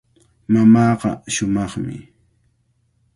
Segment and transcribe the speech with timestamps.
[0.51, 1.95] Mamaaqa shumaqmi.